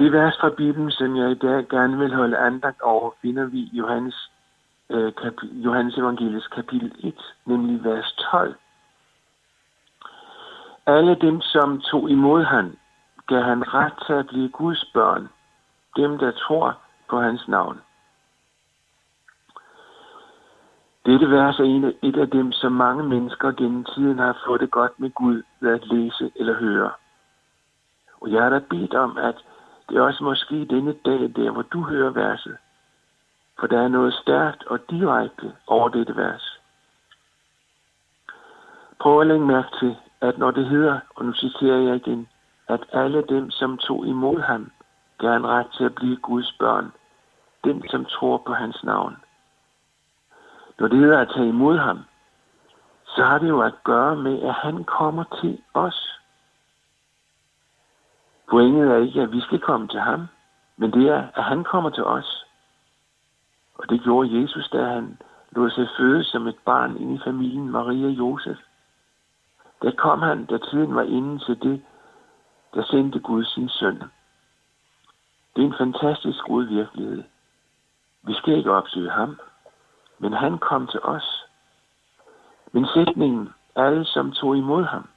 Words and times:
Det 0.00 0.12
vers 0.12 0.38
fra 0.40 0.50
Bibelen, 0.50 0.90
som 0.90 1.16
jeg 1.16 1.30
i 1.30 1.34
dag 1.34 1.68
gerne 1.68 1.98
vil 1.98 2.14
holde 2.14 2.38
andagt 2.38 2.80
over, 2.80 3.10
finder 3.22 3.44
vi 3.44 3.58
i 3.58 3.70
Johannes, 3.72 4.30
øh, 4.90 5.12
kapi- 5.18 5.62
Johannes 5.64 5.98
Evangeliets 5.98 6.46
kapitel 6.46 6.92
1, 6.98 7.14
nemlig 7.46 7.84
vers 7.84 8.12
12. 8.12 8.54
Alle 10.86 11.14
dem, 11.14 11.40
som 11.40 11.80
tog 11.80 12.10
imod 12.10 12.44
ham, 12.44 12.76
gav 13.26 13.42
han 13.42 13.74
ret 13.74 13.92
til 14.06 14.12
at 14.12 14.26
blive 14.26 14.48
Guds 14.48 14.84
børn, 14.94 15.28
dem, 15.96 16.18
der 16.18 16.30
tror 16.30 16.78
på 17.08 17.20
hans 17.20 17.48
navn. 17.48 17.80
Dette 21.06 21.30
vers 21.30 21.58
er 21.58 21.64
en 21.64 21.84
af, 21.84 21.94
et 22.02 22.16
af 22.16 22.30
dem, 22.30 22.52
som 22.52 22.72
mange 22.72 23.02
mennesker 23.02 23.52
gennem 23.52 23.84
tiden 23.84 24.18
har 24.18 24.38
fået 24.46 24.60
det 24.60 24.70
godt 24.70 25.00
med 25.00 25.10
Gud 25.10 25.42
ved 25.60 25.70
at 25.70 25.86
læse 25.86 26.30
eller 26.36 26.54
høre. 26.54 26.90
Og 28.20 28.32
jeg 28.32 28.42
har 28.42 28.50
da 28.50 28.58
bedt 28.58 28.94
om, 28.94 29.18
at 29.18 29.44
det 29.90 30.00
også 30.00 30.24
måske 30.24 30.64
denne 30.64 30.94
dag, 31.04 31.32
der 31.36 31.50
hvor 31.50 31.62
du 31.62 31.82
hører 31.82 32.10
verset. 32.10 32.56
For 33.60 33.66
der 33.66 33.80
er 33.82 33.88
noget 33.88 34.14
stærkt 34.14 34.64
og 34.64 34.78
direkte 34.90 35.52
over 35.66 35.88
dette 35.88 36.16
vers. 36.16 36.60
Prøv 39.00 39.20
at 39.20 39.26
lægge 39.26 39.46
mærke 39.46 39.68
til, 39.80 39.96
at 40.20 40.38
når 40.38 40.50
det 40.50 40.66
hedder, 40.66 41.00
og 41.14 41.24
nu 41.24 41.32
citerer 41.32 41.78
jeg 41.78 41.96
igen, 41.96 42.28
at 42.68 42.80
alle 42.92 43.24
dem, 43.28 43.50
som 43.50 43.78
tog 43.78 44.06
imod 44.06 44.40
ham, 44.40 44.70
gerne 45.20 45.48
ret 45.48 45.66
til 45.76 45.84
at 45.84 45.94
blive 45.94 46.16
Guds 46.16 46.52
børn, 46.58 46.92
dem, 47.64 47.82
som 47.88 48.04
tror 48.04 48.42
på 48.46 48.52
hans 48.52 48.84
navn. 48.84 49.16
Når 50.78 50.88
det 50.88 50.98
hedder 50.98 51.20
at 51.20 51.32
tage 51.34 51.48
imod 51.48 51.78
ham, 51.78 51.98
så 53.06 53.24
har 53.24 53.38
det 53.38 53.48
jo 53.48 53.60
at 53.60 53.74
gøre 53.84 54.16
med, 54.16 54.42
at 54.42 54.54
han 54.54 54.84
kommer 54.84 55.24
til 55.40 55.62
os. 55.74 56.19
Pointet 58.50 58.90
er 58.90 58.96
ikke, 58.96 59.20
at 59.20 59.32
vi 59.32 59.40
skal 59.40 59.60
komme 59.60 59.88
til 59.88 60.00
ham, 60.00 60.26
men 60.76 60.92
det 60.92 61.08
er, 61.08 61.28
at 61.34 61.44
han 61.44 61.64
kommer 61.64 61.90
til 61.90 62.04
os. 62.04 62.46
Og 63.74 63.90
det 63.90 64.02
gjorde 64.02 64.40
Jesus, 64.42 64.68
da 64.68 64.84
han 64.84 65.18
lod 65.50 65.70
sig 65.70 65.88
føde 65.98 66.24
som 66.24 66.46
et 66.46 66.58
barn 66.64 66.96
ind 66.96 67.14
i 67.14 67.20
familien 67.24 67.70
Maria 67.70 68.06
og 68.06 68.12
Josef. 68.12 68.58
Der 69.82 69.90
kom 69.90 70.22
han, 70.22 70.44
da 70.44 70.58
tiden 70.58 70.94
var 70.94 71.02
inde 71.02 71.38
til 71.38 71.62
det, 71.62 71.82
der 72.74 72.84
sendte 72.84 73.20
Gud 73.20 73.44
sin 73.44 73.68
søn. 73.68 74.02
Det 75.56 75.62
er 75.62 75.66
en 75.66 75.78
fantastisk 75.78 76.44
god 76.44 76.64
virkelighed. 76.64 77.22
Vi 78.22 78.34
skal 78.34 78.56
ikke 78.56 78.72
opsøge 78.72 79.10
ham, 79.10 79.40
men 80.18 80.32
han 80.32 80.58
kom 80.58 80.86
til 80.86 81.00
os. 81.02 81.46
Men 82.72 82.86
sætningen, 82.86 83.48
alle 83.76 84.04
som 84.04 84.32
tog 84.32 84.56
imod 84.56 84.84
ham, 84.84 85.08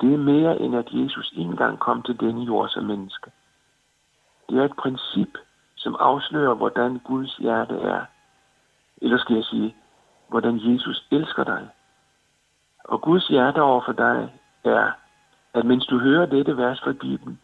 det 0.00 0.14
er 0.14 0.18
mere 0.18 0.60
end 0.60 0.76
at 0.76 0.88
Jesus 0.92 1.32
engang 1.36 1.78
kom 1.78 2.02
til 2.02 2.20
denne 2.20 2.42
jord 2.44 2.68
som 2.68 2.84
menneske. 2.84 3.30
Det 4.48 4.58
er 4.58 4.64
et 4.64 4.76
princip, 4.76 5.38
som 5.76 5.96
afslører, 6.00 6.54
hvordan 6.54 6.98
Guds 6.98 7.36
hjerte 7.36 7.74
er. 7.74 8.04
Eller 9.02 9.18
skal 9.18 9.34
jeg 9.36 9.44
sige, 9.44 9.76
hvordan 10.28 10.56
Jesus 10.56 11.06
elsker 11.10 11.44
dig. 11.44 11.68
Og 12.84 13.00
Guds 13.02 13.28
hjerte 13.28 13.62
over 13.62 13.82
for 13.84 13.92
dig 13.92 14.32
er, 14.64 14.92
at 15.54 15.64
mens 15.64 15.86
du 15.86 15.98
hører 15.98 16.26
dette 16.26 16.56
vers 16.56 16.80
fra 16.80 16.92
Bibelen, 16.92 17.40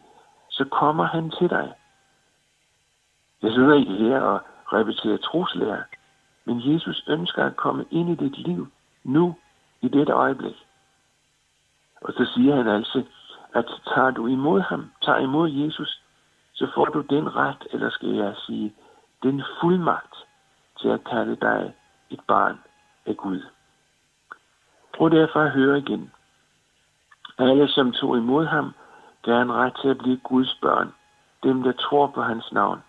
så 0.49 0.65
kommer 0.65 1.03
han 1.03 1.31
til 1.31 1.49
dig. 1.49 1.73
Jeg 3.41 3.51
sidder 3.51 3.73
ikke 3.73 3.93
her 3.93 4.19
og 4.19 4.41
repeterer 4.73 5.17
troslærer, 5.17 5.83
men 6.45 6.73
Jesus 6.73 7.03
ønsker 7.07 7.45
at 7.45 7.55
komme 7.55 7.85
ind 7.91 8.09
i 8.09 8.15
dit 8.15 8.37
liv 8.37 8.67
nu, 9.03 9.35
i 9.81 9.87
dette 9.87 10.13
øjeblik. 10.13 10.65
Og 12.01 12.13
så 12.13 12.31
siger 12.33 12.55
han 12.55 12.67
altså, 12.67 13.03
at 13.53 13.65
tager 13.85 14.11
du 14.11 14.27
imod 14.27 14.61
ham, 14.61 14.91
tager 15.01 15.19
imod 15.19 15.49
Jesus, 15.49 16.01
så 16.53 16.67
får 16.75 16.85
du 16.85 17.01
den 17.01 17.35
ret, 17.35 17.67
eller 17.71 17.89
skal 17.89 18.09
jeg 18.09 18.35
sige, 18.45 18.73
den 19.23 19.43
fuldmagt 19.61 20.15
til 20.79 20.89
at 20.89 21.03
kalde 21.03 21.35
dig 21.35 21.73
et 22.09 22.19
barn 22.27 22.59
af 23.05 23.17
Gud. 23.17 23.41
Prøv 24.97 25.09
derfor 25.09 25.39
at 25.39 25.51
høre 25.51 25.77
igen. 25.77 26.11
Alle, 27.37 27.67
som 27.67 27.91
tog 27.91 28.17
imod 28.17 28.45
ham, 28.45 28.73
gav 29.23 29.41
en 29.41 29.53
ret 29.53 29.73
til 29.81 29.89
at 29.89 29.97
blive 29.97 30.17
Guds 30.17 30.57
børn, 30.61 30.93
dem, 31.43 31.63
der 31.63 31.71
tror 31.71 32.07
på 32.07 32.21
hans 32.21 32.51
navn. 32.51 32.83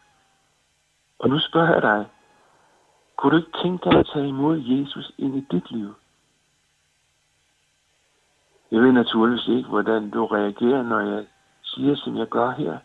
Og 1.19 1.29
nu 1.29 1.39
spørger 1.39 1.73
jeg 1.73 1.83
dig, 1.83 2.07
kunne 3.17 3.33
du 3.33 3.37
ikke 3.37 3.59
tænke 3.63 3.91
dig 3.91 3.99
at 3.99 4.07
tage 4.13 4.29
imod 4.29 4.59
Jesus 4.59 5.13
ind 5.19 5.37
i 5.37 5.47
dit 5.51 5.71
liv? 5.71 5.95
Jeg 8.73 8.83
ved 8.83 8.93
naturligvis 8.93 9.49
ikke, 9.49 9.69
hvordan 9.69 10.11
du 10.11 10.27
reagerer, 10.27 10.83
når 10.83 11.01
jeg 11.01 11.27
siger, 11.63 11.95
som 11.97 12.17
jeg 12.17 12.27
gør 12.27 12.51
her. 12.51 12.79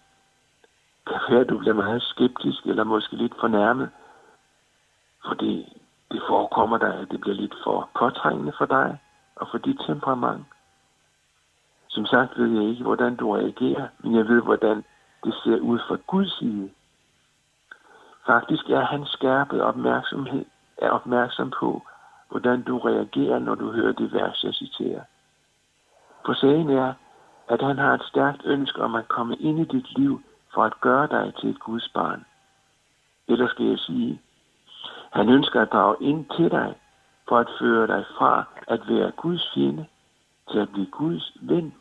Kan 1.08 1.20
være, 1.30 1.40
at 1.40 1.50
du 1.50 1.58
bliver 1.58 1.74
meget 1.74 2.02
skeptisk 2.02 2.66
eller 2.66 2.84
måske 2.84 3.16
lidt 3.16 3.34
fornærmet, 3.40 3.90
fordi 5.28 5.84
det 6.12 6.22
forekommer 6.28 6.78
dig, 6.78 6.94
at 6.96 7.12
det 7.12 7.22
bliver 7.22 7.36
lidt 7.36 7.56
for 7.64 7.90
påtrængende 8.00 8.54
for 8.58 8.66
dig 8.66 9.00
og 9.36 9.48
for 9.52 9.58
dit 9.58 9.80
temperament. 9.88 10.46
Som 11.88 12.06
sagt 12.06 12.38
ved 12.38 12.62
jeg 12.62 12.70
ikke, 12.70 12.84
hvordan 12.84 13.16
du 13.16 13.32
reagerer, 13.36 13.88
men 14.00 14.16
jeg 14.16 14.28
ved, 14.28 14.42
hvordan 14.42 14.84
det 15.24 15.34
ser 15.44 15.60
ud 15.60 15.80
fra 15.88 15.98
Guds 16.08 16.38
side. 16.40 16.70
Faktisk 18.26 18.70
er 18.70 18.82
han 18.86 19.06
skærpet 19.06 19.62
opmærksomhed, 19.62 20.46
er 20.78 20.90
opmærksom 20.90 21.52
på, 21.60 21.82
hvordan 22.30 22.62
du 22.62 22.78
reagerer, 22.78 23.40
når 23.40 23.56
du 23.56 23.72
hører 23.72 23.92
det 23.92 24.14
vers, 24.14 24.44
jeg 24.44 24.54
citerer. 24.54 25.02
For 26.28 26.34
sagen 26.34 26.70
er, 26.70 26.94
at 27.48 27.62
han 27.62 27.78
har 27.78 27.94
et 27.94 28.04
stærkt 28.04 28.42
ønske 28.46 28.82
om 28.82 28.96
at 28.96 29.08
komme 29.08 29.36
ind 29.36 29.60
i 29.60 29.64
dit 29.64 29.98
liv 29.98 30.22
for 30.54 30.64
at 30.64 30.82
gøre 30.82 31.08
dig 31.08 31.34
til 31.40 31.50
et 31.50 31.60
Guds 31.60 31.90
barn. 31.94 32.26
Eller 33.28 33.48
skal 33.48 33.66
jeg 33.66 33.80
sige, 33.80 34.22
han 35.12 35.30
ønsker 35.30 35.62
at 35.62 35.72
drage 35.72 35.96
ind 36.02 36.26
til 36.38 36.52
dig 36.52 36.76
for 37.28 37.38
at 37.38 37.48
føre 37.60 37.88
dig 37.88 38.06
fra 38.18 38.44
at 38.68 38.82
være 38.88 39.12
Guds 39.12 39.52
fjende 39.54 39.86
til 40.52 40.60
at 40.60 40.70
blive 40.70 40.86
Guds 40.86 41.38
ven. 41.42 41.74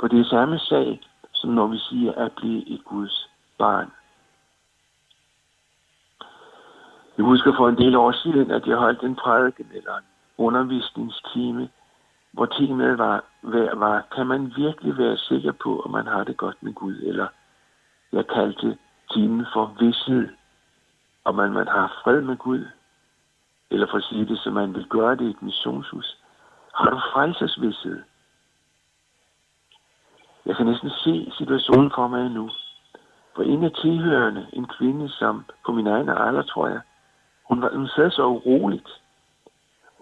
For 0.00 0.08
det 0.08 0.20
er 0.20 0.24
samme 0.24 0.58
sag, 0.58 1.00
som 1.32 1.50
når 1.50 1.66
vi 1.66 1.78
siger 1.78 2.12
at 2.12 2.32
blive 2.32 2.68
et 2.68 2.84
Guds 2.84 3.30
barn. 3.58 3.92
Jeg 7.16 7.24
husker 7.24 7.52
for 7.56 7.68
en 7.68 7.78
del 7.78 7.96
år 7.96 8.12
siden, 8.12 8.50
at 8.50 8.66
jeg 8.66 8.76
holdt 8.76 9.02
en 9.02 9.16
prædiken 9.16 9.66
eller 9.72 9.96
en 9.96 10.04
undervisningstime, 10.38 11.68
hvor 12.36 12.46
temaet 12.46 12.98
var, 12.98 13.24
var, 13.42 13.74
var, 13.74 14.06
kan 14.14 14.26
man 14.26 14.52
virkelig 14.56 14.98
være 14.98 15.16
sikker 15.16 15.52
på, 15.52 15.80
at 15.80 15.90
man 15.90 16.06
har 16.06 16.24
det 16.24 16.36
godt 16.36 16.62
med 16.62 16.72
Gud? 16.74 16.96
Eller 16.96 17.26
jeg 18.12 18.26
kaldte 18.26 18.78
timen 19.10 19.46
for 19.52 19.76
vidshed, 19.80 20.28
om 21.24 21.34
man, 21.34 21.52
man 21.52 21.68
har 21.68 22.00
fred 22.04 22.20
med 22.20 22.36
Gud. 22.36 22.64
Eller 23.70 23.86
for 23.90 23.96
at 23.96 24.04
sige 24.04 24.26
det, 24.26 24.38
som 24.38 24.52
man 24.52 24.74
vil 24.74 24.86
gøre 24.88 25.16
det 25.16 25.24
i 25.24 25.30
et 25.30 25.42
missionshus. 25.42 26.18
Har 26.74 26.90
du 26.90 27.00
frelsesvidshed? 27.12 28.02
Jeg 30.46 30.56
kan 30.56 30.66
næsten 30.66 30.90
se 30.90 31.32
situationen 31.38 31.90
for 31.94 32.08
mig 32.08 32.30
nu. 32.30 32.50
For 33.36 33.42
en 33.42 33.64
af 33.64 33.72
tilhørende, 33.72 34.46
en 34.52 34.66
kvinde, 34.66 35.08
som 35.08 35.44
på 35.66 35.72
min 35.72 35.86
egen 35.86 36.08
alder, 36.08 36.42
tror 36.42 36.68
jeg, 36.68 36.80
hun, 37.48 37.62
var, 37.62 37.70
hun 37.74 37.88
sad 37.88 38.10
så 38.10 38.24
uroligt. 38.26 38.88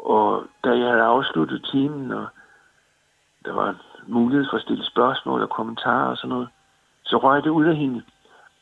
Og 0.05 0.47
da 0.65 0.71
jeg 0.71 0.89
havde 0.89 1.03
afsluttet 1.03 1.69
timen, 1.71 2.13
og 2.13 2.27
der 3.45 3.53
var 3.53 3.77
mulighed 4.07 4.47
for 4.51 4.57
at 4.57 4.63
stille 4.63 4.85
spørgsmål 4.85 5.43
og 5.43 5.51
kommentarer 5.51 6.11
og 6.11 6.17
sådan 6.17 6.29
noget, 6.29 6.49
så 7.05 7.17
røg 7.17 7.45
det 7.45 7.51
ud 7.51 7.65
af 7.65 7.77
hende. 7.77 8.03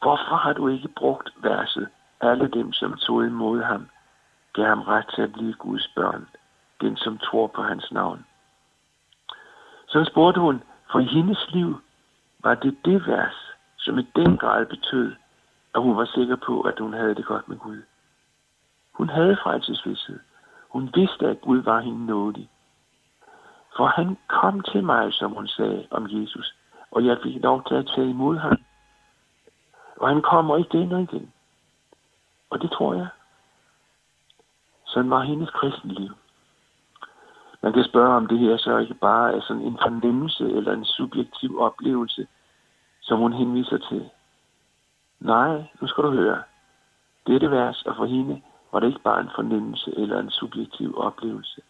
Hvorfor 0.02 0.36
har 0.36 0.52
du 0.52 0.69
ikke 0.69 0.88
brugt 0.88 1.31
verset? 1.36 1.88
Alle 2.20 2.48
dem, 2.48 2.72
som 2.72 2.97
tog 2.97 3.26
imod 3.26 3.62
ham, 3.62 3.88
gav 4.52 4.66
ham 4.66 4.82
ret 4.82 5.06
til 5.14 5.22
at 5.22 5.32
blive 5.32 5.52
Guds 5.52 5.88
børn. 5.97 6.28
Den, 6.81 6.97
som 6.97 7.19
tror 7.19 7.47
på 7.47 7.62
hans 7.62 7.92
navn. 7.92 8.26
Så 9.88 10.04
spurgte 10.04 10.41
hun, 10.41 10.62
for 10.92 10.98
i 10.98 11.04
hendes 11.04 11.50
liv 11.50 11.81
var 12.42 12.54
det 12.54 12.78
det 12.84 13.06
vers, 13.06 13.52
som 13.78 13.99
i 13.99 14.02
den 14.17 14.38
grad 14.38 14.67
betød, 14.67 15.14
at 15.75 15.82
hun 15.82 15.96
var 15.96 16.05
sikker 16.05 16.37
på, 16.37 16.61
at 16.61 16.78
hun 16.78 16.93
havde 16.93 17.14
det 17.14 17.25
godt 17.25 17.49
med 17.49 17.56
Gud. 17.56 17.82
Hun 18.93 19.08
havde 19.08 19.37
frelsesvidshed. 19.43 20.19
Hun 20.72 20.90
vidste, 20.94 21.26
at 21.26 21.40
Gud 21.40 21.62
var 21.62 21.80
hende 21.80 22.06
nådig. 22.06 22.50
For 23.76 23.86
han 23.86 24.19
kom 24.28 24.60
til 24.60 24.84
mig, 24.84 25.12
som 25.12 25.32
hun 25.32 25.48
sagde 25.48 25.86
om 25.90 26.06
Jesus, 26.10 26.54
og 26.90 27.06
jeg 27.06 27.19
fik 27.22 27.42
lov 27.42 27.64
til 27.64 27.74
at 27.74 27.86
tage 27.86 28.10
imod 28.10 28.36
ham. 28.38 28.56
Og 29.96 30.08
han 30.08 30.22
kommer 30.22 30.56
igen 30.56 30.92
og 30.92 31.02
igen. 31.02 31.32
Og 32.50 32.62
det 32.62 32.70
tror 32.70 32.94
jeg. 32.94 33.08
Sådan 34.86 35.10
var 35.10 35.20
hendes 35.20 35.50
kristenliv. 35.50 36.10
Man 37.62 37.72
kan 37.72 37.84
spørge, 37.84 38.14
om 38.16 38.26
det 38.26 38.38
her 38.38 38.56
så 38.56 38.78
ikke 38.78 38.94
bare 38.94 39.36
er 39.36 39.40
sådan 39.40 39.62
en 39.62 39.78
fornemmelse 39.82 40.44
eller 40.44 40.72
en 40.72 40.84
subjektiv 40.84 41.60
oplevelse, 41.60 42.26
som 43.00 43.19
hun 43.19 43.32
henviser 43.32 43.78
til. 43.78 44.10
Nej, 45.20 45.64
nu 45.80 45.86
skal 45.86 46.04
du 46.04 46.10
høre. 46.10 46.42
Dette 47.26 47.50
vers 47.50 47.82
er 47.86 47.94
for 47.94 48.04
hende 48.04 48.42
var 48.72 48.80
det 48.80 48.86
ikke 48.86 49.00
bare 49.00 49.20
en 49.20 49.30
fornemmelse 49.34 49.94
eller 49.96 50.20
en 50.20 50.30
subjektiv 50.30 50.98
oplevelse. 50.98 51.60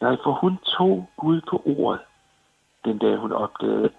Nej, 0.00 0.16
for 0.24 0.32
hun 0.32 0.58
tog 0.58 1.10
Gud 1.16 1.40
på 1.50 1.62
ordet, 1.66 2.00
den 2.84 2.98
dag 2.98 3.16
hun 3.16 3.32
opdagede, 3.32 3.90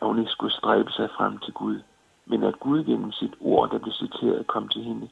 at 0.00 0.06
hun 0.06 0.18
ikke 0.18 0.30
skulle 0.30 0.52
stræbe 0.52 0.92
sig 0.92 1.10
frem 1.16 1.38
til 1.38 1.52
Gud, 1.52 1.82
men 2.26 2.42
at 2.42 2.60
Gud 2.60 2.84
gennem 2.84 3.12
sit 3.12 3.34
ord, 3.40 3.70
der 3.70 3.78
blev 3.78 3.92
citeret, 3.92 4.46
kom 4.46 4.68
til 4.68 4.82
hende. 4.82 5.08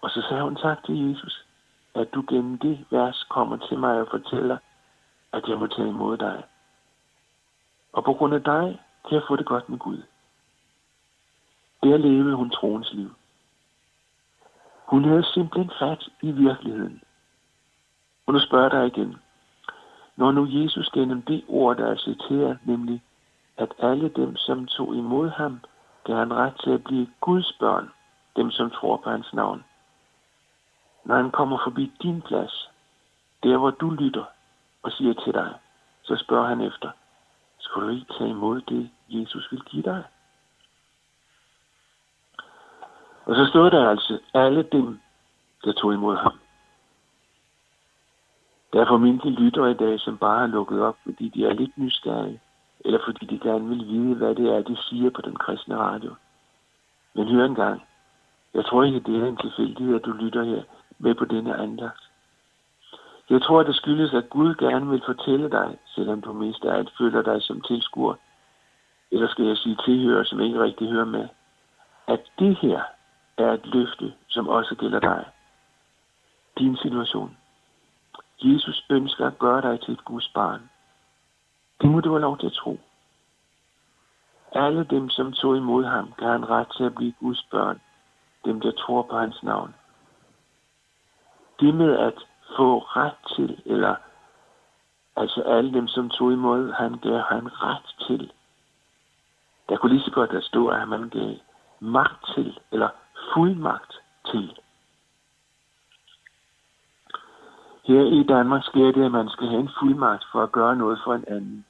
Og 0.00 0.10
så 0.10 0.22
sagde 0.28 0.42
hun 0.42 0.56
tak 0.56 0.84
til 0.84 1.08
Jesus, 1.08 1.46
at 1.94 2.14
du 2.14 2.24
gennem 2.28 2.58
det 2.58 2.86
vers 2.90 3.26
kommer 3.30 3.56
til 3.56 3.78
mig 3.78 4.00
og 4.00 4.08
fortæller, 4.10 4.58
at 5.32 5.48
jeg 5.48 5.58
må 5.58 5.66
tage 5.66 5.88
imod 5.88 6.16
dig. 6.16 6.44
Og 7.92 8.04
på 8.04 8.12
grund 8.12 8.34
af 8.34 8.42
dig 8.42 8.80
kan 9.08 9.14
jeg 9.14 9.22
få 9.28 9.36
det 9.36 9.46
godt 9.46 9.68
med 9.68 9.78
Gud. 9.78 10.02
Der 11.82 11.96
levede 11.96 12.36
hun 12.36 12.50
troens 12.50 12.92
liv. 12.92 13.10
Hun 14.84 15.04
havde 15.04 15.24
simpelthen 15.24 15.70
fat 15.78 16.08
i 16.22 16.30
virkeligheden. 16.30 17.02
Og 18.26 18.32
nu 18.32 18.38
spørger 18.38 18.68
dig 18.68 18.86
igen. 18.86 19.16
Når 20.16 20.32
nu 20.32 20.46
Jesus 20.50 20.90
gennem 20.90 21.22
det 21.22 21.44
ord, 21.48 21.76
der 21.76 21.86
er 21.86 21.96
citeret, 21.96 22.58
nemlig 22.64 23.02
at 23.56 23.74
alle 23.78 24.08
dem, 24.08 24.36
som 24.36 24.66
tog 24.66 24.94
imod 24.94 25.28
ham, 25.30 25.60
gav 26.04 26.16
han 26.16 26.34
ret 26.34 26.54
til 26.64 26.70
at 26.70 26.84
blive 26.84 27.06
Guds 27.20 27.52
børn, 27.60 27.90
dem 28.36 28.50
som 28.50 28.70
tror 28.70 28.96
på 28.96 29.10
hans 29.10 29.34
navn. 29.34 29.64
Når 31.04 31.16
han 31.16 31.30
kommer 31.30 31.58
forbi 31.64 31.92
din 32.02 32.22
plads, 32.22 32.70
der 33.42 33.56
hvor 33.56 33.70
du 33.70 33.90
lytter 33.90 34.24
og 34.82 34.92
siger 34.92 35.12
til 35.12 35.34
dig, 35.34 35.54
så 36.02 36.16
spørger 36.16 36.48
han 36.48 36.60
efter, 36.60 36.90
skal 37.58 37.82
du 37.82 37.88
ikke 37.88 38.12
tage 38.18 38.30
imod 38.30 38.60
det, 38.60 38.90
Jesus 39.08 39.48
vil 39.50 39.60
give 39.60 39.82
dig? 39.82 40.04
Og 43.26 43.36
så 43.36 43.46
stod 43.46 43.70
der 43.70 43.88
altså 43.88 44.18
alle 44.34 44.62
dem, 44.72 45.00
der 45.64 45.72
tog 45.72 45.94
imod 45.94 46.16
ham. 46.16 46.38
Der 48.72 48.80
er 48.80 48.86
formentlig 48.86 49.32
lytter 49.32 49.66
i 49.66 49.74
dag, 49.74 50.00
som 50.00 50.18
bare 50.18 50.38
har 50.40 50.46
lukket 50.46 50.82
op, 50.82 50.96
fordi 51.02 51.28
de 51.28 51.46
er 51.46 51.52
lidt 51.52 51.78
nysgerrige, 51.78 52.40
eller 52.80 52.98
fordi 53.04 53.26
de 53.26 53.38
gerne 53.38 53.68
vil 53.68 53.86
vide, 53.86 54.14
hvad 54.14 54.34
det 54.34 54.56
er, 54.56 54.62
de 54.62 54.76
siger 54.76 55.10
på 55.10 55.20
den 55.22 55.36
kristne 55.36 55.76
radio. 55.76 56.14
Men 57.14 57.28
hør 57.28 57.44
en 57.44 57.54
gang. 57.54 57.82
Jeg 58.54 58.64
tror 58.64 58.84
ikke, 58.84 59.00
det 59.00 59.22
er 59.22 59.26
en 59.26 59.36
tilfældighed, 59.36 59.94
at 59.94 60.04
du 60.04 60.12
lytter 60.12 60.44
her 60.44 60.62
med 60.98 61.14
på 61.14 61.24
denne 61.24 61.56
andagt. 61.56 62.10
Jeg 63.30 63.42
tror, 63.42 63.60
at 63.60 63.66
det 63.66 63.76
skyldes, 63.76 64.14
at 64.14 64.30
Gud 64.30 64.54
gerne 64.54 64.90
vil 64.90 65.02
fortælle 65.06 65.50
dig, 65.50 65.78
selvom 65.86 66.20
du 66.20 66.32
mest 66.32 66.64
af 66.64 66.74
alt 66.78 66.92
føler 66.98 67.22
dig 67.22 67.42
som 67.42 67.60
tilskuer, 67.60 68.14
eller 69.10 69.28
skal 69.28 69.44
jeg 69.44 69.56
sige 69.56 69.76
tilhører, 69.84 70.24
som 70.24 70.40
ikke 70.40 70.62
rigtig 70.62 70.90
hører 70.90 71.04
med, 71.04 71.28
at 72.06 72.20
det 72.38 72.56
her 72.56 72.82
er 73.38 73.52
et 73.52 73.66
løfte, 73.66 74.14
som 74.28 74.48
også 74.48 74.74
gælder 74.74 75.00
dig. 75.00 75.24
Din 76.58 76.76
situation. 76.76 77.36
Jesus 78.42 78.86
ønsker 78.90 79.26
at 79.26 79.38
gøre 79.38 79.62
dig 79.62 79.80
til 79.80 79.94
et 79.94 80.04
Guds 80.04 80.28
barn. 80.28 80.70
Det 81.80 81.90
må 81.90 82.00
du 82.00 82.10
have 82.10 82.20
lov 82.20 82.38
til 82.38 82.46
at 82.46 82.52
tro. 82.52 82.80
Alle 84.52 84.84
dem, 84.84 85.10
som 85.10 85.32
tog 85.32 85.56
imod 85.56 85.84
ham, 85.84 86.12
gav 86.18 86.28
han 86.28 86.50
ret 86.50 86.68
til 86.76 86.84
at 86.84 86.94
blive 86.94 87.12
Guds 87.20 87.42
børn. 87.50 87.80
Dem, 88.44 88.60
der 88.60 88.70
tror 88.70 89.02
på 89.02 89.18
hans 89.18 89.42
navn. 89.42 89.74
Det 91.60 91.74
med 91.74 91.98
at 91.98 92.14
få 92.56 92.78
ret 92.78 93.16
til, 93.36 93.62
eller 93.66 93.94
altså 95.16 95.42
alle 95.42 95.72
dem, 95.72 95.88
som 95.88 96.10
tog 96.10 96.32
imod, 96.32 96.72
ham, 96.72 96.98
gav 96.98 97.20
han 97.20 97.62
ret 97.62 97.94
til. 98.06 98.32
Der 99.68 99.76
kunne 99.76 99.92
lige 99.92 100.04
så 100.04 100.10
godt 100.10 100.30
at 100.30 100.44
stå, 100.44 100.68
at 100.68 100.88
man 100.88 101.08
gav 101.08 101.36
magt 101.80 102.26
til, 102.34 102.58
eller 102.72 102.88
fuldmagt 103.34 103.92
til. 104.30 104.58
Her 107.84 108.00
i 108.00 108.22
Danmark 108.22 108.64
sker 108.64 108.92
det, 108.92 109.04
at 109.04 109.12
man 109.12 109.28
skal 109.28 109.48
have 109.48 109.60
en 109.60 109.70
fuldmagt 109.78 110.24
for 110.32 110.42
at 110.42 110.52
gøre 110.52 110.76
noget 110.76 110.98
for 111.04 111.14
en 111.14 111.24
anden. 111.28 111.66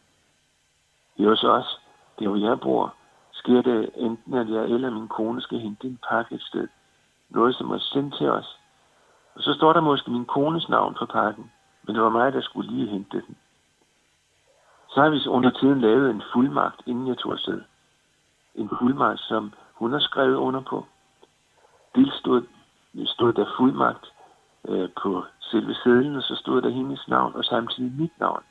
Det 1.17 1.25
er 1.25 1.29
hos 1.29 1.45
os, 1.45 1.81
det 2.19 2.29
hvor 2.29 2.37
jeg 2.37 2.61
bor, 2.61 2.95
sker 3.33 3.63
det 3.63 3.91
enten, 3.97 4.35
at 4.35 4.49
jeg 4.51 4.65
eller 4.65 4.91
min 4.91 5.09
kone 5.09 5.41
skal 5.41 5.59
hente 5.59 5.87
en 5.87 5.99
pakke 6.09 6.35
et 6.35 6.43
sted. 6.43 6.69
Noget, 7.31 7.55
som 7.55 7.71
er 7.71 7.79
sendt 7.79 8.15
til 8.15 8.31
os. 8.31 8.59
Og 9.35 9.43
så 9.43 9.55
står 9.55 9.73
der 9.73 9.81
måske 9.81 10.11
min 10.11 10.25
kones 10.25 10.69
navn 10.69 10.95
på 10.95 11.07
pakken, 11.07 11.53
men 11.83 11.95
det 11.95 12.03
var 12.03 12.09
mig, 12.09 12.33
der 12.33 12.41
skulle 12.41 12.71
lige 12.71 12.89
hente 12.89 13.23
den. 13.27 13.37
Så 14.89 15.03
har 15.03 15.09
vi 15.11 15.29
under 15.29 15.51
tiden 15.51 15.81
lavet 15.81 16.11
en 16.11 16.23
fuldmagt, 16.33 16.83
inden 16.87 17.09
jeg 17.09 17.19
tog 17.19 17.33
afsted. 17.33 17.63
En 18.55 18.71
fuldmagt, 18.79 19.21
som 19.21 19.53
hun 19.73 19.93
har 19.93 19.99
skrevet 19.99 20.37
under 20.37 20.61
på. 20.61 20.87
Dels 21.95 22.15
stod, 22.15 22.43
stod 23.05 23.33
der 23.33 23.47
fuldmagt 23.57 24.13
øh, 24.69 24.89
på 25.03 25.25
selve 25.41 25.75
sædlen, 25.75 26.17
og 26.17 26.23
så 26.23 26.37
stod 26.37 26.63
der 26.63 26.71
hendes 26.71 27.09
navn, 27.09 27.35
og 27.35 27.45
samtidig 27.45 27.93
mit 27.93 28.21
navn. 28.21 28.43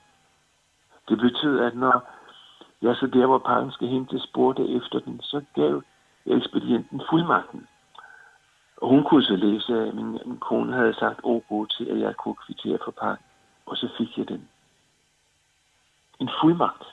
Det 1.09 1.17
betød, 1.17 1.59
at 1.59 1.75
når 1.75 2.09
jeg 2.81 2.95
så 2.95 3.07
der, 3.07 3.25
hvor 3.25 3.37
parren 3.37 3.71
skal 3.71 3.87
hente, 3.87 4.19
spurgte 4.19 4.67
efter 4.67 4.99
den, 4.99 5.21
så 5.21 5.41
gav 5.55 5.81
ekspedienten 6.25 7.01
fuldmagten. 7.09 7.67
Og 8.77 8.89
hun 8.89 9.03
kunne 9.03 9.23
så 9.23 9.35
læse, 9.35 9.79
at 9.79 9.95
min, 9.95 10.11
min 10.25 10.37
kone 10.37 10.73
havde 10.73 10.93
sagt 10.93 11.19
OK 11.23 11.69
til, 11.69 11.85
at 11.85 11.99
jeg 11.99 12.15
kunne 12.15 12.35
kvittere 12.35 12.79
for 12.83 12.91
pakken. 12.91 13.25
Og 13.65 13.77
så 13.77 13.89
fik 13.97 14.17
jeg 14.17 14.29
den. 14.29 14.49
En 16.19 16.29
fuldmagt. 16.41 16.83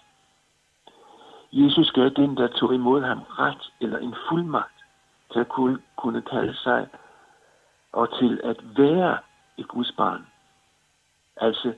Jesus 1.52 1.91
gør 1.91 2.08
den, 2.08 2.37
der 2.37 2.47
tog 2.47 2.75
imod 2.75 3.02
ham 3.02 3.19
ret 3.19 3.73
eller 3.81 3.99
en 3.99 4.14
fuldmagt 4.29 4.80
til 5.32 5.41
at 5.41 5.49
kunne, 5.49 5.79
kunne 5.97 6.23
kalde 6.23 6.55
sig 6.55 6.88
og 7.93 8.19
til 8.19 8.41
at 8.44 8.56
være 8.79 9.19
et 9.59 9.69
Guds 9.69 9.93
barn. 9.97 10.27
Altså, 11.37 11.75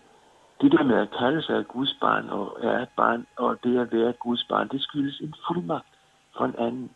det 0.60 0.72
der 0.72 0.82
med 0.82 0.96
at 0.96 1.10
kalde 1.18 1.42
sig 1.42 1.54
et 1.54 1.68
Guds 1.68 1.96
barn 2.00 2.28
og 2.28 2.58
er 2.62 2.82
et 2.82 2.88
barn, 2.96 3.26
og 3.36 3.64
det 3.64 3.80
at 3.80 3.92
være 3.92 4.10
et 4.10 4.18
Guds 4.18 4.44
barn, 4.44 4.68
det 4.68 4.82
skyldes 4.82 5.20
en 5.20 5.34
fuldmagt 5.46 5.94
for 6.36 6.44
en 6.44 6.54
anden. 6.58 6.90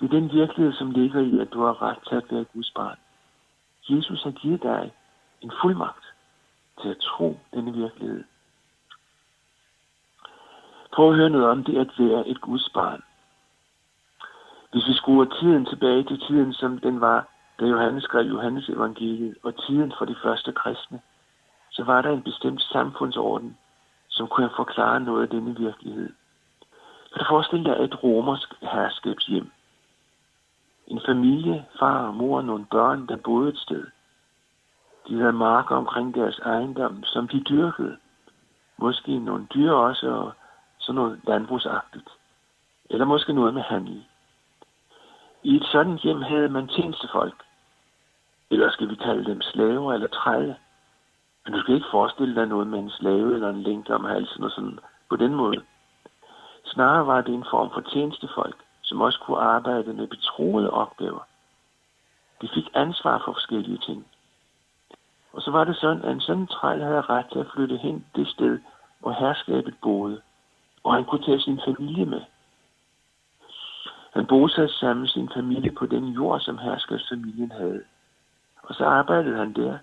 Det 0.00 0.04
er 0.04 0.08
den 0.08 0.32
virkelighed, 0.32 0.72
som 0.72 0.90
ligger 0.90 1.20
i, 1.20 1.38
at 1.38 1.52
du 1.52 1.62
har 1.62 1.82
ret 1.82 1.98
til 2.08 2.14
at 2.14 2.24
være 2.30 2.40
et 2.40 2.52
Guds 2.52 2.70
barn. 2.70 2.98
Jesus 3.88 4.22
har 4.22 4.30
givet 4.30 4.62
dig 4.62 4.92
en 5.40 5.52
fuldmagt 5.62 6.04
til 6.82 6.88
at 6.88 6.98
tro 6.98 7.38
denne 7.54 7.72
virkelighed. 7.72 8.24
Prøv 10.92 11.10
at 11.10 11.16
høre 11.16 11.30
noget 11.30 11.48
om 11.48 11.64
det 11.64 11.78
at 11.78 11.90
være 11.98 12.28
et 12.28 12.40
Guds 12.40 12.70
barn. 12.74 13.02
Hvis 14.72 14.88
vi 14.88 14.92
skruer 14.92 15.24
tiden 15.24 15.66
tilbage 15.66 16.04
til 16.04 16.20
tiden, 16.20 16.52
som 16.52 16.78
den 16.78 17.00
var, 17.00 17.28
da 17.60 17.64
Johannes 17.64 18.04
skrev 18.04 18.26
Johannes 18.26 18.68
evangeliet, 18.68 19.36
og 19.42 19.66
tiden 19.66 19.92
for 19.98 20.04
de 20.04 20.16
første 20.22 20.52
kristne, 20.52 21.00
så 21.70 21.84
var 21.84 22.02
der 22.02 22.10
en 22.10 22.22
bestemt 22.22 22.62
samfundsorden, 22.62 23.56
som 24.08 24.28
kunne 24.28 24.50
forklare 24.56 25.00
noget 25.00 25.22
af 25.22 25.28
denne 25.28 25.56
virkelighed. 25.56 26.12
Kan 27.12 27.18
du 27.18 27.24
forestille 27.28 27.64
dig 27.64 27.84
et 27.84 28.02
romersk 28.02 28.54
herskabshjem? 28.62 29.50
En 30.86 31.00
familie, 31.06 31.66
far 31.78 32.06
og 32.06 32.14
mor 32.14 32.36
og 32.36 32.44
nogle 32.44 32.66
børn, 32.70 33.06
der 33.06 33.16
boede 33.16 33.48
et 33.48 33.58
sted. 33.58 33.86
De 35.08 35.18
havde 35.18 35.32
marker 35.32 35.76
omkring 35.76 36.14
deres 36.14 36.38
ejendom, 36.38 37.04
som 37.04 37.28
de 37.28 37.40
dyrkede. 37.40 37.96
Måske 38.76 39.18
nogle 39.18 39.46
dyr 39.54 39.72
også, 39.72 40.10
og 40.10 40.32
sådan 40.78 40.94
noget 40.94 41.20
landbrugsagtigt. 41.26 42.08
Eller 42.90 43.04
måske 43.04 43.32
noget 43.32 43.54
med 43.54 43.62
handel. 43.62 44.04
I 45.42 45.56
et 45.56 45.64
sådan 45.72 45.98
hjem 45.98 46.22
havde 46.22 46.48
man 46.48 46.68
tjenestefolk. 46.68 47.42
Eller 48.50 48.70
skal 48.70 48.88
vi 48.88 48.94
kalde 48.94 49.24
dem 49.24 49.42
slaver 49.42 49.92
eller 49.92 50.08
trælle. 50.08 50.56
Men 51.44 51.54
du 51.54 51.60
skal 51.60 51.74
ikke 51.74 51.86
forestille 51.90 52.34
dig 52.34 52.46
noget 52.46 52.66
med 52.66 52.78
en 52.78 52.90
slave 52.90 53.34
eller 53.34 53.50
en 53.50 53.62
lænke 53.62 53.94
om 53.94 54.04
halsen 54.04 54.44
og 54.44 54.50
sådan 54.50 54.78
på 55.08 55.16
den 55.16 55.34
måde. 55.34 55.62
Snarere 56.64 57.06
var 57.06 57.20
det 57.20 57.34
en 57.34 57.46
form 57.50 57.70
for 57.74 57.80
tjenestefolk, 57.80 58.56
som 58.82 59.00
også 59.00 59.18
kunne 59.20 59.38
arbejde 59.38 59.92
med 59.92 60.06
betroede 60.06 60.70
opgaver. 60.70 61.26
De 62.42 62.48
fik 62.54 62.70
ansvar 62.74 63.18
for 63.24 63.32
forskellige 63.32 63.78
ting. 63.78 64.06
Og 65.32 65.42
så 65.42 65.50
var 65.50 65.64
det 65.64 65.76
sådan, 65.76 66.02
at 66.02 66.12
en 66.12 66.20
sådan 66.20 66.46
træl 66.46 66.82
havde 66.82 67.00
ret 67.00 67.26
til 67.32 67.38
at 67.38 67.50
flytte 67.54 67.76
hen 67.76 68.06
det 68.14 68.28
sted, 68.28 68.58
hvor 69.00 69.12
herskabet 69.12 69.74
boede, 69.82 70.20
og 70.84 70.94
han 70.94 71.04
kunne 71.04 71.22
tage 71.22 71.40
sin 71.40 71.60
familie 71.66 72.04
med. 72.04 72.20
Han 74.12 74.26
bosatte 74.26 74.74
sammen 74.74 75.00
med 75.00 75.08
sin 75.08 75.30
familie 75.34 75.72
på 75.72 75.86
den 75.86 76.08
jord, 76.08 76.40
som 76.40 76.58
herskersfamilien 76.58 77.52
havde. 77.52 77.82
Og 78.62 78.74
så 78.74 78.84
arbejdede 78.84 79.36
han 79.36 79.52
der. 79.52 79.78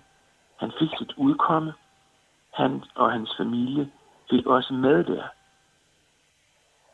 Han 0.56 0.72
fik 0.78 0.88
sit 0.98 1.12
udkomme. 1.16 1.72
Han 2.54 2.82
og 2.94 3.12
hans 3.12 3.34
familie 3.36 3.90
fik 4.30 4.46
også 4.46 4.74
mad 4.74 5.04
der. 5.04 5.22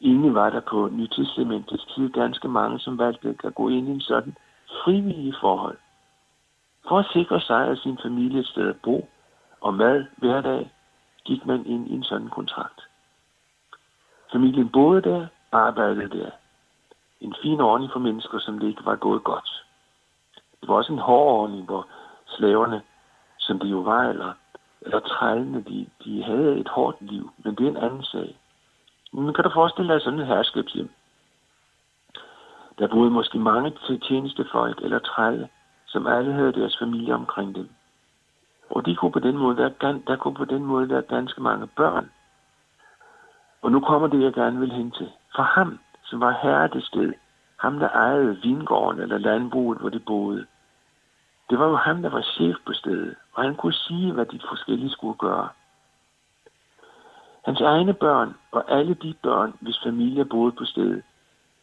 Ingen 0.00 0.34
var 0.34 0.50
der 0.50 0.60
på 0.60 0.88
Nytestamentets 0.92 1.84
tid 1.94 2.10
ganske 2.10 2.48
mange, 2.48 2.78
som 2.78 2.98
valgte 2.98 3.36
at 3.44 3.54
gå 3.54 3.68
ind 3.68 3.88
i 3.88 3.90
en 3.90 4.00
sådan 4.00 4.36
frivillig 4.84 5.34
forhold. 5.40 5.78
For 6.88 6.98
at 6.98 7.06
sikre 7.12 7.40
sig 7.40 7.68
og 7.68 7.76
sin 7.76 7.98
familie 8.02 8.40
et 8.40 8.46
sted 8.46 8.68
at 8.68 8.80
bo 8.82 9.08
og 9.60 9.74
mad 9.74 10.04
hver 10.16 10.40
dag, 10.40 10.72
gik 11.24 11.46
man 11.46 11.66
ind 11.66 11.88
i 11.88 11.94
en 11.94 12.04
sådan 12.04 12.28
kontrakt. 12.28 12.80
Familien 14.32 14.68
boede 14.68 15.02
der, 15.02 15.26
arbejdede 15.52 16.18
der. 16.18 16.30
En 17.22 17.34
fin 17.42 17.60
ordning 17.60 17.92
for 17.92 17.98
mennesker, 17.98 18.38
som 18.38 18.58
det 18.58 18.66
ikke 18.66 18.84
var 18.84 18.96
gået 18.96 19.24
godt. 19.24 19.64
Det 20.60 20.68
var 20.68 20.74
også 20.74 20.92
en 20.92 20.98
hård 20.98 21.40
ordning, 21.40 21.64
hvor 21.64 21.86
slaverne, 22.26 22.82
som 23.38 23.58
de 23.58 23.68
jo 23.68 23.78
var, 23.78 24.02
eller, 24.02 24.32
eller 24.80 25.00
trællene, 25.00 25.62
de, 25.62 25.86
de 26.04 26.22
havde 26.22 26.58
et 26.58 26.68
hårdt 26.68 26.96
liv, 27.00 27.30
men 27.38 27.54
det 27.54 27.66
er 27.66 27.70
en 27.70 27.84
anden 27.86 28.02
sag. 28.02 28.38
Men 29.12 29.34
kan 29.34 29.44
du 29.44 29.50
forestille 29.50 29.92
dig 29.92 30.02
sådan 30.02 30.18
et 30.18 30.26
herskabshjem? 30.26 30.90
Der 32.78 32.88
boede 32.88 33.10
måske 33.10 33.38
mange 33.38 33.70
til 33.86 34.00
tjenestefolk 34.00 34.80
eller 34.82 34.98
trælle, 34.98 35.48
som 35.86 36.06
alle 36.06 36.32
havde 36.32 36.52
deres 36.52 36.78
familie 36.78 37.14
omkring 37.14 37.54
dem. 37.54 37.70
Og 38.70 38.86
de 38.86 38.96
kunne 38.96 39.12
på 39.12 39.18
den 39.18 39.38
måde 39.38 39.56
være, 39.56 40.00
der 40.06 40.16
kunne 40.16 40.34
på 40.34 40.44
den 40.44 40.64
måde 40.64 40.88
være 40.88 41.02
ganske 41.02 41.42
mange 41.42 41.66
børn. 41.66 42.10
Og 43.62 43.72
nu 43.72 43.80
kommer 43.80 44.08
det, 44.08 44.22
jeg 44.22 44.32
gerne 44.32 44.60
vil 44.60 44.72
hen 44.72 44.90
til. 44.90 45.10
For 45.36 45.42
ham, 45.42 45.78
som 46.12 46.20
var 46.20 46.38
herre 46.42 46.68
det 46.68 46.84
sted, 46.84 47.12
ham 47.56 47.78
der 47.78 47.88
ejede 47.88 48.40
vingården 48.42 49.00
eller 49.00 49.18
landbruget, 49.18 49.78
hvor 49.78 49.88
de 49.88 50.00
boede, 50.00 50.46
det 51.50 51.58
var 51.58 51.66
jo 51.66 51.76
ham, 51.76 52.02
der 52.02 52.10
var 52.10 52.22
chef 52.22 52.56
på 52.66 52.72
stedet, 52.72 53.14
og 53.32 53.42
han 53.42 53.54
kunne 53.54 53.72
sige, 53.72 54.12
hvad 54.12 54.26
de 54.26 54.40
forskellige 54.48 54.90
skulle 54.90 55.18
gøre. 55.18 55.48
Hans 57.44 57.60
egne 57.60 57.94
børn 57.94 58.34
og 58.50 58.70
alle 58.70 58.94
de 58.94 59.14
børn, 59.22 59.54
hvis 59.60 59.82
familie 59.84 60.24
boede 60.24 60.52
på 60.52 60.64
stedet, 60.64 61.02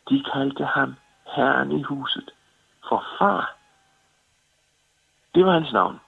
de 0.09 0.23
kaldte 0.33 0.65
ham 0.65 0.95
herren 1.35 1.71
i 1.71 1.81
huset 1.81 2.31
for 2.89 3.03
far. 3.19 3.55
Det 5.35 5.45
var 5.45 5.51
hans 5.51 5.73
navn. 5.73 5.99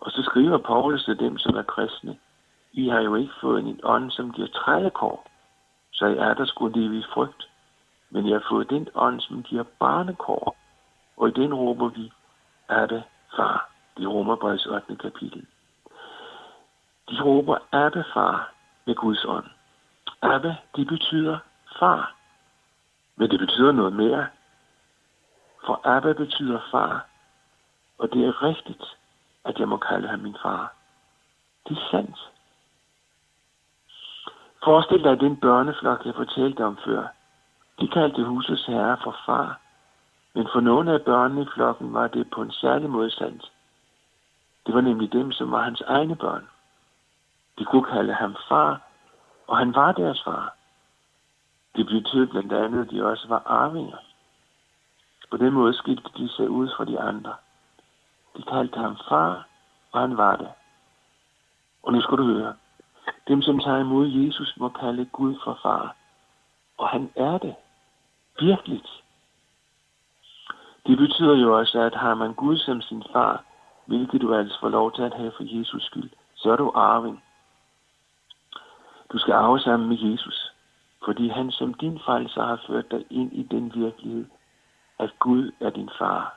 Og 0.00 0.10
så 0.10 0.22
skriver 0.22 0.58
Paulus 0.58 1.04
til 1.04 1.18
dem, 1.18 1.38
som 1.38 1.56
er 1.56 1.62
kristne, 1.62 2.18
I 2.72 2.88
har 2.88 3.00
jo 3.00 3.14
ikke 3.14 3.32
fået 3.40 3.64
en 3.64 3.80
ånd, 3.82 4.10
som 4.10 4.32
giver 4.32 4.48
trælekår, 4.48 5.29
så 5.92 6.06
jeg 6.06 6.30
er 6.30 6.34
der 6.34 6.44
skulle 6.44 6.80
leve 6.80 6.98
i 6.98 7.04
frygt. 7.14 7.48
Men 8.10 8.28
jeg 8.28 8.34
har 8.34 8.46
fået 8.50 8.70
den 8.70 8.88
ånd, 8.94 9.20
som 9.20 9.42
giver 9.42 9.62
barnekår, 9.62 10.56
og 11.16 11.28
i 11.28 11.32
den 11.32 11.54
råber 11.54 11.88
vi, 11.88 12.12
er 12.68 12.86
det 12.86 13.02
far. 13.36 13.70
i 13.96 14.06
Romerbrevets 14.06 14.66
8. 14.66 14.96
kapitel. 14.96 15.46
De 17.10 17.22
råber 17.22 17.58
Abba 17.72 18.02
far 18.14 18.52
med 18.86 18.94
Guds 18.94 19.24
ånd. 19.24 19.46
Abba, 20.22 20.56
det 20.76 20.86
betyder 20.86 21.38
far. 21.78 22.14
Men 23.16 23.30
det 23.30 23.38
betyder 23.38 23.72
noget 23.72 23.92
mere. 23.92 24.26
For 25.66 25.80
Abba 25.84 26.12
betyder 26.12 26.60
far. 26.70 27.06
Og 27.98 28.12
det 28.12 28.26
er 28.26 28.42
rigtigt, 28.42 28.84
at 29.44 29.58
jeg 29.58 29.68
må 29.68 29.76
kalde 29.76 30.08
ham 30.08 30.18
min 30.18 30.36
far. 30.42 30.74
Det 31.68 31.76
er 31.78 31.90
sandt. 31.90 32.18
Forestil 34.64 35.04
dig 35.04 35.20
den 35.20 35.36
børneflok, 35.36 36.06
jeg 36.06 36.14
fortalte 36.14 36.64
om 36.64 36.78
før. 36.84 37.06
De 37.80 37.88
kaldte 37.88 38.24
husets 38.24 38.66
herre 38.66 38.96
for 39.02 39.16
far. 39.26 39.60
Men 40.34 40.48
for 40.52 40.60
nogle 40.60 40.92
af 40.92 41.02
børnene 41.02 41.42
i 41.42 41.48
flokken 41.54 41.94
var 41.94 42.06
det 42.08 42.30
på 42.30 42.42
en 42.42 42.52
særlig 42.52 42.90
måde 42.90 43.10
sandt. 43.10 43.52
Det 44.66 44.74
var 44.74 44.80
nemlig 44.80 45.12
dem, 45.12 45.32
som 45.32 45.50
var 45.50 45.62
hans 45.62 45.80
egne 45.80 46.16
børn. 46.16 46.48
De 47.58 47.64
kunne 47.64 47.84
kalde 47.84 48.12
ham 48.14 48.36
far, 48.48 48.80
og 49.46 49.58
han 49.58 49.74
var 49.74 49.92
deres 49.92 50.22
far. 50.22 50.54
Det 51.76 51.86
betød 51.86 52.26
blandt 52.26 52.52
andet, 52.52 52.84
at 52.84 52.90
de 52.90 53.06
også 53.06 53.28
var 53.28 53.42
arvinger. 53.46 53.98
På 55.30 55.36
den 55.36 55.52
måde 55.52 55.74
skilte 55.74 56.10
de 56.16 56.28
sig 56.28 56.50
ud 56.50 56.68
fra 56.76 56.84
de 56.84 57.00
andre. 57.00 57.34
De 58.36 58.42
kaldte 58.42 58.78
ham 58.78 58.96
far, 59.08 59.46
og 59.92 60.00
han 60.00 60.16
var 60.16 60.36
det. 60.36 60.48
Og 61.82 61.92
nu 61.92 62.00
skal 62.00 62.18
du 62.18 62.24
høre. 62.24 62.54
Dem, 63.28 63.42
som 63.42 63.58
tager 63.58 63.78
imod 63.78 64.08
Jesus, 64.08 64.54
må 64.56 64.68
kalde 64.68 65.04
Gud 65.04 65.34
for 65.44 65.58
far. 65.62 65.96
Og 66.78 66.88
han 66.88 67.10
er 67.16 67.38
det. 67.38 67.54
Virkeligt. 68.40 69.02
Det 70.86 70.98
betyder 70.98 71.36
jo 71.36 71.58
også, 71.58 71.80
at 71.80 71.94
har 71.94 72.14
man 72.14 72.34
Gud 72.34 72.58
som 72.58 72.80
sin 72.80 73.02
far, 73.12 73.44
hvilket 73.86 74.20
du 74.20 74.34
altså 74.34 74.60
får 74.60 74.68
lov 74.68 74.92
til 74.92 75.02
at 75.02 75.14
have 75.14 75.32
for 75.36 75.58
Jesus 75.58 75.84
skyld, 75.84 76.10
så 76.34 76.52
er 76.52 76.56
du 76.56 76.72
arving. 76.74 77.22
Du 79.12 79.18
skal 79.18 79.34
arve 79.34 79.60
sammen 79.60 79.88
med 79.88 79.98
Jesus, 80.10 80.52
fordi 81.04 81.28
han 81.28 81.50
som 81.50 81.74
din 81.74 82.00
frelser 82.04 82.42
har 82.42 82.60
ført 82.66 82.90
dig 82.90 83.04
ind 83.10 83.32
i 83.32 83.42
den 83.42 83.72
virkelighed, 83.74 84.26
at 84.98 85.10
Gud 85.18 85.52
er 85.60 85.70
din 85.70 85.90
far. 85.98 86.36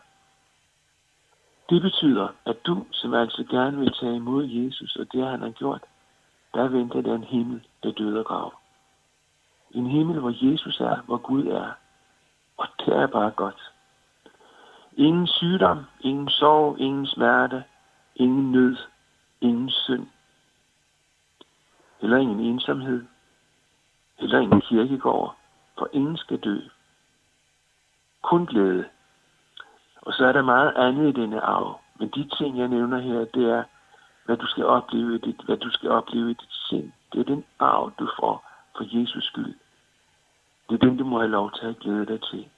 Det 1.69 1.81
betyder, 1.81 2.27
at 2.45 2.65
du, 2.65 2.85
som 2.91 3.13
altså 3.13 3.43
gerne 3.49 3.77
vil 3.77 3.93
tage 3.99 4.15
imod 4.15 4.45
Jesus 4.45 4.95
og 4.95 5.13
det 5.13 5.27
han 5.27 5.41
har 5.41 5.51
gjort, 5.51 5.81
der 6.53 6.67
venter 6.67 7.01
der 7.01 7.15
en 7.15 7.23
himmel, 7.23 7.67
der 7.83 7.91
døde 7.91 8.23
grav. 8.23 8.53
En 9.71 9.87
himmel, 9.87 10.19
hvor 10.19 10.51
Jesus 10.51 10.79
er, 10.79 11.01
hvor 11.01 11.17
Gud 11.17 11.47
er. 11.47 11.71
Og 12.57 12.67
det 12.79 12.95
er 12.95 13.07
bare 13.07 13.31
godt. 13.31 13.71
Ingen 14.97 15.27
sygdom, 15.27 15.85
ingen 15.99 16.29
sorg, 16.29 16.79
ingen 16.79 17.07
smerte, 17.07 17.63
ingen 18.15 18.51
nød, 18.51 18.77
ingen 19.41 19.69
synd. 19.69 20.07
Heller 22.01 22.17
ingen 22.17 22.39
ensomhed. 22.39 23.05
Heller 24.19 24.39
ingen 24.39 24.61
kirkegård, 24.61 25.35
for 25.77 25.89
ingen 25.93 26.17
skal 26.17 26.39
dø. 26.39 26.59
Kun 28.21 28.45
glæde. 28.45 28.85
Og 30.01 30.13
så 30.13 30.25
er 30.25 30.31
der 30.31 30.41
meget 30.41 30.73
andet 30.75 31.17
i 31.17 31.21
denne 31.21 31.41
arv. 31.41 31.79
Men 31.99 32.09
de 32.09 32.29
ting, 32.37 32.57
jeg 32.57 32.67
nævner 32.67 32.99
her, 32.99 33.25
det 33.25 33.49
er, 33.49 33.63
hvad 34.25 34.37
du 34.37 34.47
skal 34.47 34.65
opleve 34.65 35.15
i 35.15 35.17
dit, 35.17 35.41
hvad 35.45 35.57
du 35.57 35.69
skal 35.69 35.89
opleve 35.89 36.31
i 36.31 36.33
dit 36.33 36.53
sind. 36.69 36.91
Det 37.13 37.19
er 37.19 37.23
den 37.23 37.45
arv, 37.59 37.91
du 37.99 38.09
får 38.19 38.45
for 38.77 38.99
Jesus 38.99 39.23
skyld. 39.23 39.55
Det 40.69 40.75
er 40.75 40.85
den, 40.87 40.97
du 40.97 41.05
må 41.05 41.19
have 41.19 41.31
lov 41.31 41.51
til 41.51 41.65
at 41.65 41.79
glæde 41.79 42.05
dig 42.05 42.21
til. 42.21 42.49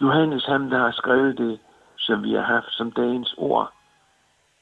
Johannes, 0.00 0.44
ham 0.44 0.70
der 0.70 0.78
har 0.78 0.90
skrevet 0.90 1.38
det, 1.38 1.60
som 1.98 2.22
vi 2.22 2.32
har 2.32 2.42
haft 2.42 2.72
som 2.72 2.92
dagens 2.92 3.34
ord, 3.36 3.72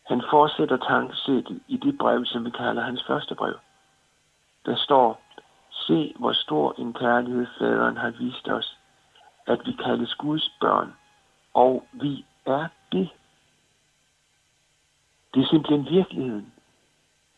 han 0.07 0.23
fortsætter 0.31 0.77
tankesættet 0.77 1.61
i 1.69 1.77
det 1.77 1.99
brev, 1.99 2.25
som 2.25 2.45
vi 2.45 2.51
kalder 2.51 2.83
hans 2.83 3.05
første 3.07 3.35
brev. 3.35 3.55
Der 4.67 4.77
står, 4.77 5.23
se 5.71 6.15
hvor 6.19 6.33
stor 6.33 6.75
en 6.79 6.93
kærlighed 6.93 7.47
faderen 7.59 7.97
har 7.97 8.11
vist 8.11 8.49
os, 8.49 8.79
at 9.47 9.61
vi 9.67 9.73
kaldes 9.73 10.15
Guds 10.15 10.51
børn, 10.61 10.95
og 11.55 11.87
vi 11.93 12.25
er 12.47 12.69
det. 12.93 13.09
Det 15.37 15.45
er 15.45 15.49
simpelthen 15.49 15.87
virkeligheden, 15.91 16.53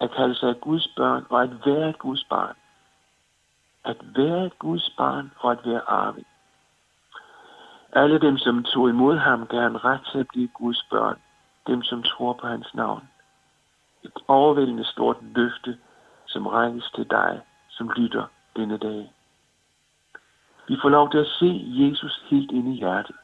at 0.00 0.10
kalde 0.10 0.34
sig 0.34 0.60
Guds 0.60 0.88
børn 0.96 1.26
og 1.30 1.42
at 1.42 1.50
være 1.66 1.88
et 1.90 1.98
Guds 1.98 2.24
barn. 2.24 2.56
At 3.84 3.96
være 4.16 4.46
et 4.46 4.58
Guds 4.58 4.90
barn 4.96 5.32
og 5.38 5.52
at 5.52 5.58
være 5.64 5.88
arving. 5.88 6.26
Alle 7.92 8.20
dem, 8.20 8.36
som 8.36 8.64
tog 8.64 8.88
imod 8.88 9.16
ham, 9.16 9.46
gav 9.46 9.60
han 9.60 9.84
ret 9.84 10.00
til 10.12 10.18
at 10.18 10.28
blive 10.28 10.48
Guds 10.48 10.86
børn, 10.90 11.18
dem, 11.66 11.82
som 11.82 12.02
tror 12.02 12.32
på 12.32 12.46
hans 12.46 12.74
navn. 12.74 13.08
Et 14.02 14.12
overvældende 14.28 14.84
stort 14.84 15.16
løfte, 15.22 15.78
som 16.26 16.46
rækkes 16.46 16.90
til 16.94 17.10
dig, 17.10 17.40
som 17.68 17.90
lytter 17.96 18.24
denne 18.56 18.78
dag. 18.78 19.12
Vi 20.68 20.76
får 20.82 20.88
lov 20.88 21.10
til 21.10 21.18
at 21.18 21.26
se 21.26 21.64
Jesus 21.66 22.24
helt 22.30 22.50
ind 22.52 22.74
i 22.74 22.78
hjertet. 22.78 23.16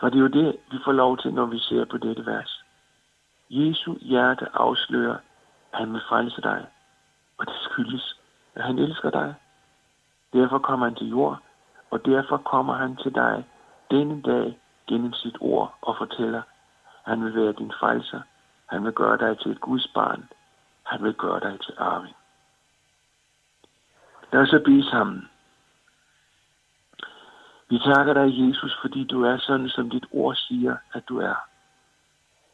For 0.00 0.08
det 0.08 0.16
er 0.16 0.22
jo 0.22 0.28
det, 0.28 0.56
vi 0.70 0.78
får 0.84 0.92
lov 0.92 1.18
til, 1.18 1.34
når 1.34 1.46
vi 1.46 1.58
ser 1.58 1.84
på 1.84 1.98
dette 1.98 2.26
vers. 2.26 2.61
Jesu 3.52 3.94
hjerte 4.00 4.48
afslører, 4.54 5.16
at 5.72 5.78
han 5.78 5.92
vil 5.92 6.02
frelse 6.08 6.40
dig. 6.40 6.66
Og 7.38 7.46
det 7.46 7.54
skyldes, 7.60 8.20
at 8.54 8.62
han 8.64 8.78
elsker 8.78 9.10
dig. 9.10 9.34
Derfor 10.32 10.58
kommer 10.58 10.86
han 10.86 10.94
til 10.94 11.08
jord 11.08 11.42
og 11.92 12.04
derfor 12.04 12.36
kommer 12.36 12.74
han 12.74 12.96
til 12.96 13.14
dig 13.14 13.44
denne 13.90 14.22
dag 14.22 14.58
gennem 14.86 15.12
sit 15.12 15.36
ord 15.40 15.78
og 15.80 15.96
fortæller, 15.98 16.42
han 17.04 17.24
vil 17.24 17.34
være 17.34 17.52
din 17.52 17.72
frelser, 17.80 18.20
han 18.66 18.84
vil 18.84 18.92
gøre 18.92 19.18
dig 19.18 19.38
til 19.38 19.50
et 19.50 19.60
Guds 19.60 19.88
barn, 19.94 20.28
han 20.82 21.04
vil 21.04 21.14
gøre 21.14 21.40
dig 21.40 21.60
til 21.60 21.74
arving. 21.78 22.16
Lad 24.32 24.40
os 24.40 24.48
så 24.48 24.62
bede 24.64 24.90
sammen. 24.90 25.28
Vi 27.68 27.78
takker 27.78 28.12
dig, 28.12 28.48
Jesus, 28.48 28.78
fordi 28.82 29.04
du 29.04 29.22
er 29.24 29.36
sådan, 29.38 29.68
som 29.68 29.90
dit 29.90 30.06
ord 30.12 30.34
siger, 30.36 30.76
at 30.92 31.08
du 31.08 31.18
er. 31.18 31.51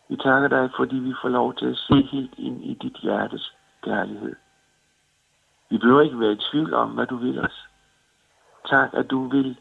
Vi 0.09 0.17
takker 0.17 0.49
dig, 0.49 0.71
fordi 0.77 0.97
vi 0.97 1.15
får 1.23 1.29
lov 1.29 1.55
til 1.55 1.67
at 1.67 1.77
se 1.77 2.03
helt 2.03 2.35
ind 2.38 2.65
i 2.65 2.75
dit 2.75 2.97
hjertes 2.97 3.55
kærlighed. 3.83 4.37
Vi 5.71 5.79
behøver 5.79 6.00
ikke 6.00 6.21
være 6.21 6.33
i 6.33 6.45
tvivl 6.50 6.75
om, 6.75 6.91
hvad 6.91 7.07
du 7.07 7.17
vil 7.17 7.41
os. 7.41 7.69
Tak, 8.69 8.91
at 8.93 9.11
du 9.11 9.29
vil, 9.29 9.59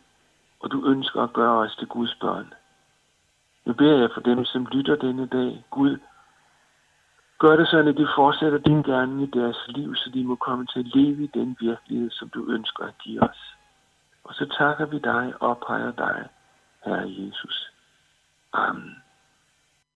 og 0.60 0.72
du 0.72 0.86
ønsker 0.86 1.22
at 1.22 1.34
gøre 1.34 1.58
os 1.58 1.75
til 1.75 1.88
Guds 1.88 2.16
børn. 2.22 2.54
Nu 3.66 3.74
beder 3.74 4.00
jeg 4.00 4.10
for 4.13 4.22
dem, 4.22 4.46
som 4.46 4.68
lytter 4.72 4.96
denne 4.96 5.25
dag. 5.25 5.66
Gud, 5.70 5.98
gør 7.39 7.56
det 7.56 7.68
sådan, 7.68 7.88
at 7.88 7.98
de 7.98 8.08
fortsætter 8.16 8.58
din 8.58 8.84
gerning 8.84 9.22
i 9.22 9.39
deres 9.39 9.58
liv, 9.68 9.96
så 9.96 10.10
de 10.13 10.24
må 10.24 10.36
komme 10.36 10.66
til 10.66 10.80
at 10.80 10.96
leve 10.96 11.24
i 11.24 11.32
den 11.34 11.58
virkelighed, 11.60 12.12
som 12.12 12.30
du 12.30 12.51
ønsker 12.51 12.86
at 12.86 12.98
give 12.98 13.22
os. 13.24 13.56
Og 14.24 14.34
så 14.34 14.46
takker 14.58 14.86
vi 14.86 15.00
dig 15.00 15.34
og 15.39 15.50
ophøjer 15.50 15.92
dig, 15.92 16.30
Herre 16.86 17.13
Jesus. 17.18 17.72
Amen. 18.54 19.07